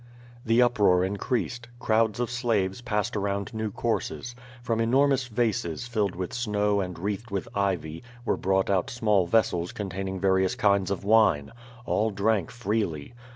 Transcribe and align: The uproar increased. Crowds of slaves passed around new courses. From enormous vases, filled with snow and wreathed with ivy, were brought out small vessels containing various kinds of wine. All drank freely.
The 0.43 0.63
uproar 0.63 1.03
increased. 1.05 1.67
Crowds 1.77 2.19
of 2.19 2.31
slaves 2.31 2.81
passed 2.81 3.15
around 3.15 3.53
new 3.53 3.69
courses. 3.69 4.33
From 4.63 4.79
enormous 4.79 5.27
vases, 5.27 5.85
filled 5.85 6.15
with 6.15 6.33
snow 6.33 6.79
and 6.81 6.97
wreathed 6.97 7.29
with 7.29 7.47
ivy, 7.53 8.01
were 8.25 8.35
brought 8.35 8.71
out 8.71 8.89
small 8.89 9.27
vessels 9.27 9.71
containing 9.71 10.19
various 10.19 10.55
kinds 10.55 10.89
of 10.89 11.03
wine. 11.03 11.51
All 11.85 12.09
drank 12.09 12.49
freely. 12.49 13.13